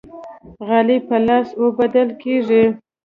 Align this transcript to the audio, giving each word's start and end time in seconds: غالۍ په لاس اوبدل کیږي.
غالۍ 0.67 0.97
په 1.07 1.17
لاس 1.27 1.47
اوبدل 1.61 2.07
کیږي. 2.21 2.63